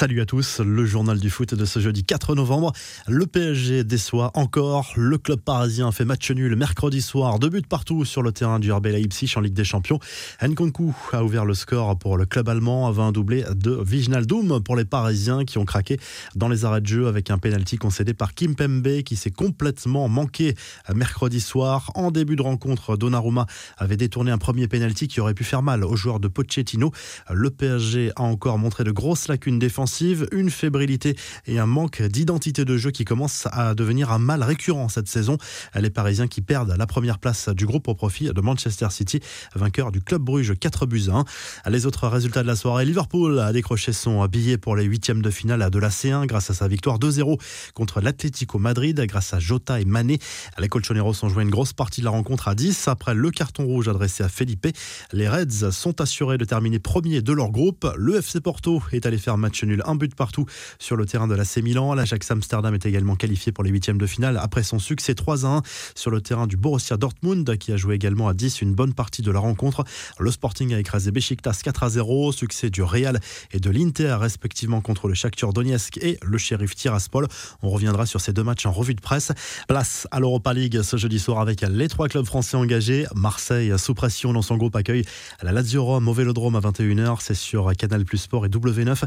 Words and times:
Salut 0.00 0.22
à 0.22 0.24
tous, 0.24 0.60
le 0.60 0.86
journal 0.86 1.20
du 1.20 1.28
foot 1.28 1.54
de 1.54 1.64
ce 1.66 1.78
jeudi 1.78 2.04
4 2.04 2.34
novembre. 2.34 2.72
Le 3.06 3.26
PSG 3.26 3.84
déçoit 3.84 4.30
encore. 4.32 4.94
Le 4.96 5.18
club 5.18 5.40
parisien 5.40 5.92
fait 5.92 6.06
match 6.06 6.30
nul 6.30 6.56
mercredi 6.56 7.02
soir. 7.02 7.38
Deux 7.38 7.50
buts 7.50 7.60
partout 7.68 8.06
sur 8.06 8.22
le 8.22 8.32
terrain 8.32 8.58
du 8.60 8.72
RB 8.72 8.86
Leipzig 8.86 9.30
en 9.36 9.40
Ligue 9.40 9.52
des 9.52 9.62
Champions. 9.62 9.98
Nkunku 10.42 10.94
a 11.12 11.22
ouvert 11.22 11.44
le 11.44 11.52
score 11.52 11.98
pour 11.98 12.16
le 12.16 12.24
club 12.24 12.48
allemand 12.48 12.86
avant 12.86 13.08
un 13.08 13.12
doublé 13.12 13.44
de 13.54 13.78
Viginaldoum 13.78 14.62
pour 14.62 14.74
les 14.74 14.86
Parisiens 14.86 15.44
qui 15.44 15.58
ont 15.58 15.66
craqué 15.66 15.98
dans 16.34 16.48
les 16.48 16.64
arrêts 16.64 16.80
de 16.80 16.86
jeu 16.86 17.06
avec 17.06 17.28
un 17.30 17.36
penalty 17.36 17.76
concédé 17.76 18.14
par 18.14 18.32
Kim 18.32 18.56
Pembe 18.56 19.02
qui 19.02 19.16
s'est 19.16 19.30
complètement 19.30 20.08
manqué 20.08 20.54
mercredi 20.94 21.42
soir. 21.42 21.92
En 21.94 22.10
début 22.10 22.36
de 22.36 22.42
rencontre, 22.42 22.96
Donnarumma 22.96 23.44
avait 23.76 23.98
détourné 23.98 24.30
un 24.30 24.38
premier 24.38 24.66
penalty 24.66 25.08
qui 25.08 25.20
aurait 25.20 25.34
pu 25.34 25.44
faire 25.44 25.60
mal 25.60 25.84
aux 25.84 25.96
joueurs 25.96 26.20
de 26.20 26.28
Pochettino. 26.28 26.90
Le 27.30 27.50
PSG 27.50 28.12
a 28.16 28.22
encore 28.22 28.56
montré 28.56 28.82
de 28.82 28.92
grosses 28.92 29.28
lacunes 29.28 29.58
défensives 29.58 29.89
une 30.32 30.50
fébrilité 30.50 31.16
et 31.46 31.58
un 31.58 31.66
manque 31.66 32.02
d'identité 32.02 32.64
de 32.64 32.76
jeu 32.76 32.90
qui 32.90 33.04
commence 33.04 33.48
à 33.52 33.74
devenir 33.74 34.12
un 34.12 34.18
mal 34.18 34.42
récurrent 34.42 34.88
cette 34.88 35.08
saison. 35.08 35.36
Les 35.74 35.90
Parisiens 35.90 36.28
qui 36.28 36.40
perdent 36.40 36.74
la 36.76 36.86
première 36.86 37.18
place 37.18 37.48
du 37.48 37.66
groupe 37.66 37.88
au 37.88 37.94
profit 37.94 38.32
de 38.32 38.40
Manchester 38.40 38.88
City, 38.90 39.20
vainqueur 39.54 39.92
du 39.92 40.00
club 40.00 40.22
Bruges 40.22 40.54
4 40.58 40.86
buts 40.86 41.08
1. 41.12 41.24
Les 41.70 41.86
autres 41.86 42.08
résultats 42.08 42.42
de 42.42 42.46
la 42.46 42.56
soirée, 42.56 42.84
Liverpool 42.84 43.38
a 43.40 43.52
décroché 43.52 43.92
son 43.92 44.24
billet 44.26 44.58
pour 44.58 44.76
les 44.76 44.84
huitièmes 44.84 45.22
de 45.22 45.30
finale 45.30 45.68
de 45.70 45.78
la 45.78 45.88
C1 45.88 46.26
grâce 46.26 46.50
à 46.50 46.54
sa 46.54 46.68
victoire 46.68 46.98
2-0 46.98 47.40
contre 47.74 48.00
l'Atlético 48.00 48.58
Madrid 48.58 49.00
grâce 49.06 49.34
à 49.34 49.38
Jota 49.38 49.80
et 49.80 49.84
Mané. 49.84 50.18
Les 50.58 50.68
Colchoneros 50.68 51.24
ont 51.24 51.28
joué 51.28 51.42
une 51.42 51.50
grosse 51.50 51.72
partie 51.72 52.00
de 52.00 52.06
la 52.06 52.10
rencontre 52.12 52.48
à 52.48 52.54
10 52.54 52.88
après 52.88 53.14
le 53.14 53.30
carton 53.30 53.64
rouge 53.64 53.88
adressé 53.88 54.22
à 54.22 54.28
Felipe. 54.28 54.68
Les 55.12 55.28
Reds 55.28 55.72
sont 55.72 56.00
assurés 56.00 56.38
de 56.38 56.44
terminer 56.44 56.78
premier 56.78 57.22
de 57.22 57.32
leur 57.32 57.50
groupe. 57.50 57.86
Le 57.96 58.16
FC 58.16 58.40
Porto 58.40 58.82
est 58.92 59.06
allé 59.06 59.18
faire 59.18 59.38
match 59.38 59.62
nul, 59.64 59.79
un 59.86 59.94
but 59.94 60.14
partout 60.14 60.46
sur 60.78 60.96
le 60.96 61.06
terrain 61.06 61.28
de 61.28 61.34
l'AC 61.34 61.58
Milan. 61.58 61.94
L'Ajax 61.94 62.30
Amsterdam 62.30 62.74
est 62.74 62.86
également 62.86 63.16
qualifié 63.16 63.52
pour 63.52 63.64
les 63.64 63.70
huitièmes 63.70 63.98
de 63.98 64.06
finale 64.06 64.38
après 64.40 64.62
son 64.62 64.78
succès 64.78 65.14
3 65.14 65.46
1 65.46 65.62
sur 65.94 66.10
le 66.10 66.20
terrain 66.20 66.46
du 66.46 66.56
Borussia 66.56 66.96
Dortmund 66.96 67.56
qui 67.58 67.72
a 67.72 67.76
joué 67.76 67.94
également 67.94 68.28
à 68.28 68.34
10 68.34 68.62
une 68.62 68.74
bonne 68.74 68.94
partie 68.94 69.22
de 69.22 69.30
la 69.30 69.40
rencontre. 69.40 69.84
Le 70.18 70.30
Sporting 70.30 70.74
a 70.74 70.78
écrasé 70.78 71.10
Besiktas 71.10 71.60
4 71.62 71.82
à 71.82 71.88
0, 71.90 72.32
succès 72.32 72.70
du 72.70 72.82
Real 72.82 73.20
et 73.52 73.60
de 73.60 73.70
l'Inter 73.70 74.16
respectivement 74.20 74.80
contre 74.80 75.08
le 75.08 75.14
Shakhtar 75.14 75.52
Donetsk 75.52 75.98
et 75.98 76.18
le 76.22 76.38
Sheriff 76.38 76.74
Tiraspol. 76.74 77.26
On 77.62 77.70
reviendra 77.70 78.06
sur 78.06 78.20
ces 78.20 78.32
deux 78.32 78.44
matchs 78.44 78.66
en 78.66 78.72
revue 78.72 78.94
de 78.94 79.00
presse. 79.00 79.32
Place 79.68 80.06
à 80.10 80.20
l'Europa 80.20 80.54
League 80.54 80.82
ce 80.82 80.96
jeudi 80.96 81.18
soir 81.18 81.40
avec 81.40 81.62
les 81.62 81.88
trois 81.88 82.08
clubs 82.08 82.26
français 82.26 82.56
engagés. 82.56 83.06
Marseille 83.14 83.72
sous 83.78 83.94
pression 83.94 84.32
dans 84.32 84.42
son 84.42 84.56
groupe 84.56 84.76
accueille 84.76 85.04
la 85.42 85.52
Lazio 85.52 85.84
Rome 85.84 86.08
au 86.08 86.12
Vélodrome 86.12 86.56
à 86.56 86.60
21h. 86.60 87.18
C'est 87.20 87.34
sur 87.34 87.72
Canal 87.76 88.04
Plus 88.04 88.18
Sport 88.18 88.46
et 88.46 88.48
W9. 88.48 89.04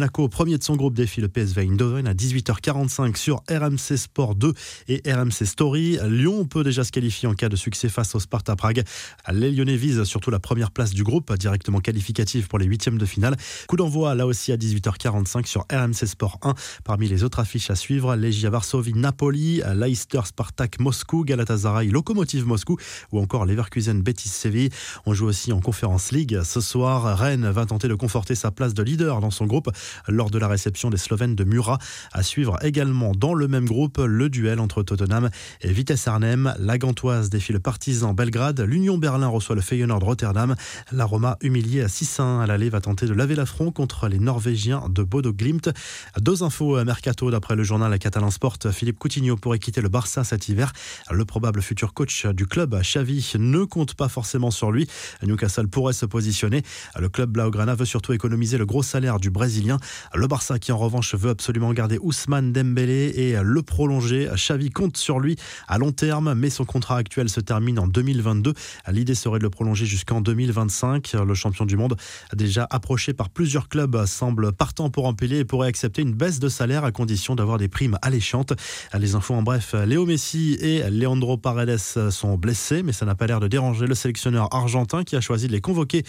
Monaco, 0.00 0.30
premier 0.30 0.56
de 0.56 0.64
son 0.64 0.76
groupe, 0.76 0.94
défie 0.94 1.20
le 1.20 1.28
PSV 1.28 1.60
Eindhoven 1.60 2.06
à 2.06 2.14
18h45 2.14 3.16
sur 3.16 3.42
RMC 3.50 3.98
Sport 3.98 4.34
2 4.34 4.54
et 4.88 5.02
RMC 5.04 5.44
Story. 5.44 5.98
Lyon 6.08 6.46
peut 6.46 6.64
déjà 6.64 6.84
se 6.84 6.90
qualifier 6.90 7.28
en 7.28 7.34
cas 7.34 7.50
de 7.50 7.56
succès 7.56 7.90
face 7.90 8.14
au 8.14 8.18
Sparta 8.18 8.56
Prague. 8.56 8.82
Les 9.30 9.52
Lyonnais 9.52 9.76
visent 9.76 10.04
surtout 10.04 10.30
la 10.30 10.38
première 10.38 10.70
place 10.70 10.94
du 10.94 11.04
groupe, 11.04 11.36
directement 11.36 11.80
qualificative 11.80 12.48
pour 12.48 12.58
les 12.58 12.64
huitièmes 12.64 12.96
de 12.96 13.04
finale. 13.04 13.36
Coup 13.68 13.76
d'envoi 13.76 14.14
là 14.14 14.26
aussi 14.26 14.52
à 14.52 14.56
18h45 14.56 15.44
sur 15.44 15.66
RMC 15.70 16.06
Sport 16.06 16.38
1. 16.44 16.54
Parmi 16.82 17.06
les 17.06 17.22
autres 17.22 17.40
affiches 17.40 17.68
à 17.68 17.74
suivre, 17.74 18.16
Legia 18.16 18.48
Varsovie, 18.48 18.94
Napoli, 18.94 19.60
Leicester, 19.74 20.22
Spartak, 20.24 20.80
Moscou, 20.80 21.26
Galatasaray, 21.26 21.88
Lokomotiv 21.88 22.46
Moscou 22.46 22.78
ou 23.12 23.20
encore 23.20 23.44
Leverkusen, 23.44 24.00
Betis 24.00 24.30
Séville. 24.30 24.70
On 25.04 25.12
joue 25.12 25.26
aussi 25.26 25.52
en 25.52 25.60
Conférence 25.60 26.10
League. 26.10 26.40
Ce 26.42 26.62
soir, 26.62 27.18
Rennes 27.18 27.50
va 27.50 27.66
tenter 27.66 27.88
de 27.88 27.94
conforter 27.94 28.34
sa 28.34 28.50
place 28.50 28.72
de 28.72 28.82
leader 28.82 29.20
dans 29.20 29.30
son 29.30 29.44
groupe 29.44 29.70
lors 30.08 30.30
de 30.30 30.38
la 30.38 30.48
réception 30.48 30.90
des 30.90 30.96
Slovènes 30.96 31.34
de 31.34 31.44
Murat. 31.44 31.78
À 32.12 32.22
suivre 32.22 32.56
également 32.62 33.12
dans 33.12 33.34
le 33.34 33.48
même 33.48 33.66
groupe 33.66 33.98
le 33.98 34.28
duel 34.28 34.60
entre 34.60 34.82
Tottenham 34.82 35.30
et 35.62 35.72
Vitesse 35.72 36.06
Arnhem. 36.08 36.54
La 36.58 36.78
Gantoise 36.78 37.30
défie 37.30 37.52
le 37.52 37.60
Partizan 37.60 38.14
Belgrade. 38.14 38.60
L'Union 38.60 38.98
Berlin 38.98 39.28
reçoit 39.28 39.54
le 39.54 39.62
Feyenoord 39.62 40.02
Rotterdam. 40.02 40.54
La 40.92 41.04
Roma, 41.04 41.36
humiliée 41.42 41.82
à 41.82 41.86
6-1 41.86 42.40
à 42.40 42.46
l'aller, 42.46 42.70
va 42.70 42.80
tenter 42.80 43.06
de 43.06 43.14
laver 43.14 43.34
l'affront 43.34 43.72
contre 43.72 44.08
les 44.08 44.18
Norvégiens 44.18 44.84
de 44.88 45.02
Bodo 45.02 45.32
Glimt. 45.32 45.70
Deux 46.18 46.42
infos 46.42 46.76
à 46.76 46.84
mercato 46.84 47.30
d'après 47.30 47.56
le 47.56 47.64
journal 47.64 47.98
Catalan 47.98 48.30
Sport. 48.30 48.58
Philippe 48.72 48.98
Coutinho 48.98 49.36
pourrait 49.36 49.58
quitter 49.58 49.80
le 49.80 49.88
Barça 49.88 50.24
cet 50.24 50.48
hiver. 50.48 50.72
Le 51.10 51.24
probable 51.24 51.62
futur 51.62 51.94
coach 51.94 52.26
du 52.26 52.46
club, 52.46 52.80
Xavi, 52.80 53.32
ne 53.38 53.64
compte 53.64 53.94
pas 53.94 54.08
forcément 54.08 54.50
sur 54.50 54.70
lui. 54.70 54.86
Newcastle 55.22 55.68
pourrait 55.68 55.92
se 55.92 56.06
positionner. 56.06 56.62
Le 56.98 57.08
club 57.08 57.30
Blaugrana 57.30 57.74
veut 57.74 57.84
surtout 57.84 58.12
économiser 58.12 58.58
le 58.58 58.66
gros 58.66 58.82
salaire 58.82 59.18
du 59.18 59.30
Brésilien. 59.30 59.78
Le 60.14 60.26
Barça 60.26 60.58
qui 60.58 60.72
en 60.72 60.78
revanche 60.78 61.14
veut 61.14 61.30
absolument 61.30 61.72
garder 61.72 61.98
Ousmane 62.00 62.52
Dembélé 62.52 63.12
et 63.16 63.36
le 63.42 63.62
prolonger. 63.62 64.28
Xavi 64.34 64.70
compte 64.70 64.96
sur 64.96 65.20
lui 65.20 65.36
à 65.68 65.78
long 65.78 65.92
terme, 65.92 66.34
mais 66.34 66.50
son 66.50 66.64
contrat 66.64 66.96
actuel 66.96 67.28
se 67.28 67.40
termine 67.40 67.78
en 67.78 67.86
2022. 67.86 68.54
L'idée 68.88 69.14
serait 69.14 69.38
de 69.38 69.44
le 69.44 69.50
prolonger 69.50 69.86
jusqu'en 69.86 70.20
2025. 70.20 71.12
Le 71.12 71.34
champion 71.34 71.64
du 71.64 71.76
monde, 71.76 71.96
déjà 72.34 72.66
approché 72.70 73.12
par 73.12 73.30
plusieurs 73.30 73.68
clubs, 73.68 74.06
semble 74.06 74.52
partant 74.52 74.90
pour 74.90 75.06
empiler 75.06 75.38
et 75.38 75.44
pourrait 75.44 75.68
accepter 75.68 76.02
une 76.02 76.14
baisse 76.14 76.38
de 76.38 76.48
salaire 76.48 76.84
à 76.84 76.92
condition 76.92 77.34
d'avoir 77.34 77.58
des 77.58 77.68
primes 77.68 77.98
alléchantes. 78.02 78.52
Les 78.98 79.14
infos 79.14 79.34
en 79.34 79.42
bref, 79.42 79.74
Léo 79.86 80.06
Messi 80.06 80.56
et 80.60 80.88
Leandro 80.90 81.36
Paredes 81.36 81.78
sont 81.78 82.36
blessés, 82.36 82.82
mais 82.82 82.92
ça 82.92 83.06
n'a 83.06 83.14
pas 83.14 83.26
l'air 83.26 83.40
de 83.40 83.48
déranger 83.48 83.86
le 83.86 83.94
sélectionneur 83.94 84.54
argentin 84.54 85.04
qui 85.04 85.16
a 85.16 85.20
choisi 85.20 85.46
de 85.46 85.52
les 85.52 85.60
convoquer 85.60 86.04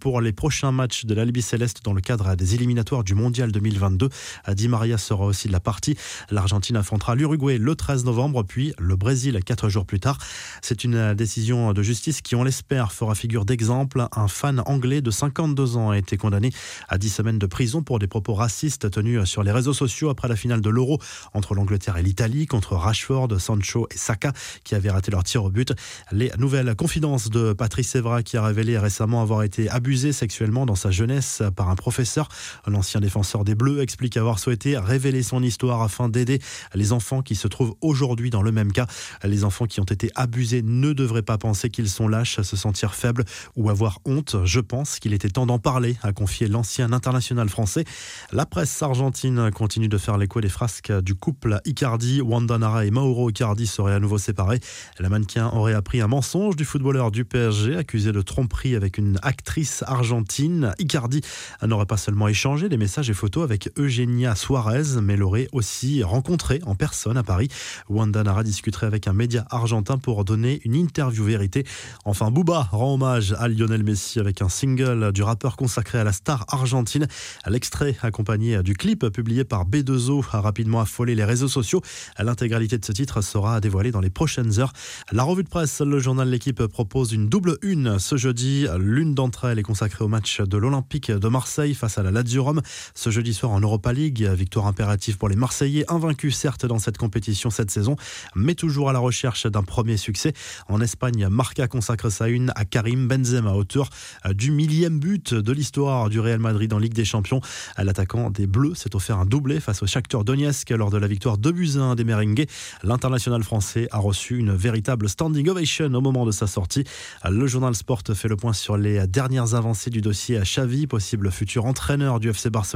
pour 0.00 0.20
les 0.20 0.32
prochains 0.32 0.72
matchs 0.72 1.04
de 1.04 1.14
l'Albi 1.14 1.42
Céleste 1.42 1.80
dans 1.84 1.92
le 1.92 2.00
cadre 2.00 2.34
des 2.34 2.54
éliminatoires 2.54 3.04
du 3.04 3.13
Mondial 3.14 3.52
2022. 3.52 4.08
Di 4.52 4.68
Maria 4.68 4.98
sera 4.98 5.24
aussi 5.24 5.48
de 5.48 5.52
la 5.52 5.60
partie. 5.60 5.96
L'Argentine 6.30 6.76
affrontera 6.76 7.14
l'Uruguay 7.14 7.58
le 7.58 7.74
13 7.74 8.04
novembre, 8.04 8.42
puis 8.42 8.72
le 8.78 8.96
Brésil 8.96 9.40
quatre 9.44 9.68
jours 9.68 9.86
plus 9.86 10.00
tard. 10.00 10.18
C'est 10.62 10.84
une 10.84 11.14
décision 11.14 11.72
de 11.72 11.82
justice 11.82 12.20
qui, 12.20 12.34
on 12.34 12.44
l'espère, 12.44 12.92
fera 12.92 13.14
figure 13.14 13.44
d'exemple. 13.44 14.06
Un 14.14 14.28
fan 14.28 14.62
anglais 14.66 15.00
de 15.00 15.10
52 15.10 15.76
ans 15.76 15.90
a 15.90 15.98
été 15.98 16.16
condamné 16.16 16.50
à 16.88 16.98
10 16.98 17.08
semaines 17.08 17.38
de 17.38 17.46
prison 17.46 17.82
pour 17.82 17.98
des 17.98 18.06
propos 18.06 18.34
racistes 18.34 18.90
tenus 18.90 19.24
sur 19.24 19.42
les 19.42 19.52
réseaux 19.52 19.72
sociaux 19.72 20.10
après 20.10 20.28
la 20.28 20.36
finale 20.36 20.60
de 20.60 20.70
l'Euro 20.70 20.98
entre 21.32 21.54
l'Angleterre 21.54 21.96
et 21.96 22.02
l'Italie, 22.02 22.46
contre 22.46 22.74
Rashford, 22.74 23.40
Sancho 23.40 23.86
et 23.90 23.96
Saka, 23.96 24.32
qui 24.64 24.74
avaient 24.74 24.90
raté 24.90 25.10
leur 25.10 25.24
tir 25.24 25.44
au 25.44 25.50
but. 25.50 25.72
Les 26.12 26.30
nouvelles 26.38 26.74
confidences 26.74 27.30
de 27.30 27.52
Patrice 27.52 27.94
Evra, 27.94 28.22
qui 28.22 28.36
a 28.36 28.44
révélé 28.44 28.78
récemment 28.78 29.22
avoir 29.22 29.42
été 29.42 29.68
abusé 29.68 30.12
sexuellement 30.12 30.66
dans 30.66 30.74
sa 30.74 30.90
jeunesse 30.90 31.42
par 31.56 31.68
un 31.68 31.76
professeur. 31.76 32.28
L'ancien 32.66 33.00
défenseur 33.04 33.44
des 33.44 33.54
Bleus 33.54 33.82
explique 33.82 34.16
avoir 34.16 34.38
souhaité 34.38 34.78
révéler 34.78 35.22
son 35.22 35.42
histoire 35.42 35.82
afin 35.82 36.08
d'aider 36.08 36.40
les 36.74 36.92
enfants 36.92 37.20
qui 37.20 37.34
se 37.34 37.46
trouvent 37.48 37.74
aujourd'hui 37.82 38.30
dans 38.30 38.42
le 38.42 38.50
même 38.50 38.72
cas. 38.72 38.86
Les 39.22 39.44
enfants 39.44 39.66
qui 39.66 39.80
ont 39.80 39.84
été 39.84 40.10
abusés 40.14 40.62
ne 40.62 40.92
devraient 40.92 41.22
pas 41.22 41.36
penser 41.36 41.68
qu'ils 41.68 41.90
sont 41.90 42.08
lâches, 42.08 42.40
se 42.40 42.56
sentir 42.56 42.94
faibles 42.94 43.24
ou 43.56 43.68
avoir 43.68 44.00
honte. 44.06 44.36
Je 44.44 44.60
pense 44.60 44.98
qu'il 44.98 45.12
était 45.12 45.28
temps 45.28 45.44
d'en 45.44 45.58
parler, 45.58 45.96
a 46.02 46.12
confié 46.12 46.48
l'ancien 46.48 46.92
international 46.92 47.48
français. 47.48 47.84
La 48.32 48.46
presse 48.46 48.82
argentine 48.82 49.50
continue 49.50 49.88
de 49.88 49.98
faire 49.98 50.16
l'écho 50.16 50.40
des 50.40 50.48
frasques 50.48 50.92
du 51.02 51.14
couple 51.14 51.60
Icardi. 51.66 52.22
Wanda 52.22 52.56
Nara 52.56 52.86
et 52.86 52.90
Mauro 52.90 53.28
Icardi 53.28 53.66
seraient 53.66 53.94
à 53.94 54.00
nouveau 54.00 54.18
séparés. 54.18 54.60
La 54.98 55.10
mannequin 55.10 55.50
aurait 55.52 55.74
appris 55.74 56.00
un 56.00 56.08
mensonge 56.08 56.56
du 56.56 56.64
footballeur 56.64 57.10
du 57.10 57.26
PSG, 57.26 57.76
accusé 57.76 58.12
de 58.12 58.22
tromperie 58.22 58.74
avec 58.74 58.96
une 58.96 59.18
actrice 59.22 59.84
argentine. 59.86 60.72
Icardi 60.78 61.20
n'aurait 61.62 61.86
pas 61.86 61.98
seulement 61.98 62.28
échangé 62.28 62.68
des 62.68 62.76
messages 62.76 62.93
et 63.02 63.12
photos 63.12 63.42
avec 63.42 63.70
Eugenia 63.76 64.36
Suarez, 64.36 65.00
mais 65.02 65.16
l'aurait 65.16 65.48
aussi 65.52 66.04
rencontré 66.04 66.60
en 66.64 66.76
personne 66.76 67.16
à 67.16 67.24
Paris. 67.24 67.48
Wanda 67.88 68.22
Nara 68.22 68.44
discuterait 68.44 68.86
avec 68.86 69.08
un 69.08 69.12
média 69.12 69.44
argentin 69.50 69.98
pour 69.98 70.24
donner 70.24 70.60
une 70.64 70.76
interview 70.76 71.24
vérité. 71.24 71.64
Enfin, 72.04 72.30
Booba 72.30 72.68
rend 72.70 72.94
hommage 72.94 73.34
à 73.38 73.48
Lionel 73.48 73.82
Messi 73.82 74.20
avec 74.20 74.42
un 74.42 74.48
single 74.48 75.12
du 75.12 75.22
rappeur 75.22 75.56
consacré 75.56 75.98
à 75.98 76.04
la 76.04 76.12
star 76.12 76.44
argentine. 76.48 77.08
L'extrait 77.48 77.96
accompagné 78.02 78.62
du 78.62 78.74
clip 78.74 79.08
publié 79.08 79.44
par 79.44 79.66
B2O 79.66 80.24
a 80.30 80.40
rapidement 80.40 80.80
affolé 80.80 81.16
les 81.16 81.24
réseaux 81.24 81.48
sociaux. 81.48 81.82
L'intégralité 82.18 82.78
de 82.78 82.84
ce 82.84 82.92
titre 82.92 83.22
sera 83.22 83.60
dévoilée 83.60 83.90
dans 83.90 84.00
les 84.00 84.10
prochaines 84.10 84.60
heures. 84.60 84.72
La 85.10 85.24
revue 85.24 85.42
de 85.42 85.48
presse, 85.48 85.80
le 85.80 85.98
journal 85.98 86.28
L'équipe 86.28 86.64
propose 86.66 87.12
une 87.12 87.28
double 87.28 87.58
une 87.62 87.98
ce 87.98 88.16
jeudi. 88.16 88.66
L'une 88.78 89.14
d'entre 89.14 89.46
elles 89.46 89.58
est 89.58 89.62
consacrée 89.62 90.04
au 90.04 90.08
match 90.08 90.40
de 90.40 90.56
l'Olympique 90.56 91.10
de 91.10 91.28
Marseille 91.28 91.74
face 91.74 91.98
à 91.98 92.04
la 92.04 92.12
Lazio 92.12 92.44
Rome. 92.44 92.62
Ce 92.94 93.10
jeudi 93.10 93.32
soir 93.32 93.52
en 93.52 93.60
Europa 93.60 93.92
League, 93.92 94.22
victoire 94.34 94.66
impérative 94.66 95.16
pour 95.16 95.28
les 95.28 95.36
Marseillais, 95.36 95.84
invaincus 95.88 96.36
certes 96.36 96.66
dans 96.66 96.78
cette 96.78 96.98
compétition 96.98 97.50
cette 97.50 97.70
saison, 97.70 97.96
mais 98.34 98.54
toujours 98.54 98.90
à 98.90 98.92
la 98.92 98.98
recherche 98.98 99.46
d'un 99.46 99.62
premier 99.62 99.96
succès. 99.96 100.32
En 100.68 100.80
Espagne, 100.80 101.28
Marca 101.28 101.68
consacre 101.68 102.10
sa 102.10 102.28
une 102.28 102.52
à 102.56 102.64
Karim 102.64 103.08
Benzema, 103.08 103.52
auteur 103.52 103.90
du 104.30 104.50
millième 104.50 104.98
but 104.98 105.34
de 105.34 105.52
l'histoire 105.52 106.10
du 106.10 106.20
Real 106.20 106.38
Madrid 106.38 106.72
en 106.72 106.78
Ligue 106.78 106.94
des 106.94 107.04
Champions. 107.04 107.40
L'attaquant 107.78 108.30
des 108.30 108.46
Bleus 108.46 108.74
s'est 108.74 108.94
offert 108.96 109.18
un 109.18 109.26
doublé 109.26 109.60
face 109.60 109.82
au 109.82 109.86
Shakhtar 109.86 110.24
Donetsk 110.24 110.70
lors 110.70 110.90
de 110.90 110.98
la 110.98 111.06
victoire 111.06 111.38
2 111.38 111.52
buts 111.52 111.72
1 111.76 111.94
des 111.94 112.04
Merengues. 112.04 112.46
L'international 112.82 113.42
français 113.42 113.88
a 113.90 113.98
reçu 113.98 114.38
une 114.38 114.54
véritable 114.54 115.08
standing 115.08 115.48
ovation 115.48 115.86
au 115.86 116.00
moment 116.00 116.26
de 116.26 116.32
sa 116.32 116.46
sortie. 116.46 116.84
Le 117.28 117.46
journal 117.46 117.74
Sport 117.74 118.02
fait 118.14 118.28
le 118.28 118.36
point 118.36 118.52
sur 118.52 118.76
les 118.76 119.06
dernières 119.06 119.54
avancées 119.54 119.90
du 119.90 120.00
dossier 120.00 120.36
à 120.38 120.42
Xavi, 120.42 120.86
possible 120.86 121.30
futur 121.30 121.64
entraîneur 121.64 122.20
du 122.20 122.30
FC 122.30 122.50
Barcelone 122.50 122.73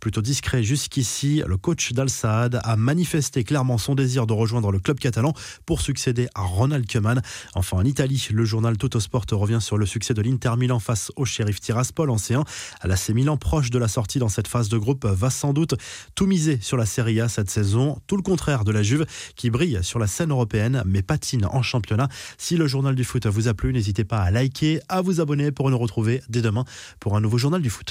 Plutôt 0.00 0.22
discret 0.22 0.62
jusqu'ici, 0.62 1.42
le 1.46 1.56
coach 1.56 1.92
d'Al 1.92 2.10
Saad 2.10 2.60
a 2.62 2.76
manifesté 2.76 3.44
clairement 3.44 3.78
son 3.78 3.94
désir 3.94 4.26
de 4.26 4.32
rejoindre 4.32 4.72
le 4.72 4.78
club 4.78 4.98
catalan 4.98 5.32
pour 5.66 5.80
succéder 5.80 6.28
à 6.34 6.42
Ronald 6.42 6.90
Koeman. 6.90 7.22
Enfin, 7.54 7.78
en 7.78 7.84
Italie, 7.84 8.28
le 8.32 8.44
journal 8.44 8.76
Tuttosport 8.76 9.24
revient 9.32 9.60
sur 9.60 9.78
le 9.78 9.86
succès 9.86 10.14
de 10.14 10.22
l'Inter 10.22 10.52
Milan 10.56 10.78
face 10.78 11.10
au 11.16 11.24
shérif 11.24 11.60
Tiraspol 11.60 12.10
en 12.10 12.16
C1. 12.16 12.44
L'AC 12.84 13.10
Milan, 13.10 13.36
proche 13.36 13.70
de 13.70 13.78
la 13.78 13.88
sortie 13.88 14.18
dans 14.18 14.28
cette 14.28 14.48
phase 14.48 14.68
de 14.68 14.78
groupe, 14.78 15.06
va 15.06 15.30
sans 15.30 15.52
doute 15.52 15.74
tout 16.14 16.26
miser 16.26 16.58
sur 16.60 16.76
la 16.76 16.86
Serie 16.86 17.20
A 17.20 17.28
cette 17.28 17.50
saison. 17.50 18.00
Tout 18.06 18.16
le 18.16 18.22
contraire 18.22 18.64
de 18.64 18.72
la 18.72 18.82
Juve 18.82 19.06
qui 19.36 19.50
brille 19.50 19.78
sur 19.82 19.98
la 19.98 20.06
scène 20.06 20.30
européenne 20.30 20.82
mais 20.86 21.02
patine 21.02 21.46
en 21.46 21.62
championnat. 21.62 22.08
Si 22.38 22.56
le 22.56 22.66
journal 22.66 22.94
du 22.94 23.04
foot 23.04 23.26
vous 23.26 23.48
a 23.48 23.54
plu, 23.54 23.72
n'hésitez 23.72 24.04
pas 24.04 24.20
à 24.20 24.30
liker, 24.30 24.80
à 24.88 25.00
vous 25.00 25.20
abonner 25.20 25.52
pour 25.52 25.70
nous 25.70 25.78
retrouver 25.78 26.22
dès 26.28 26.42
demain 26.42 26.64
pour 26.98 27.16
un 27.16 27.20
nouveau 27.20 27.38
journal 27.38 27.62
du 27.62 27.70
foot. 27.70 27.86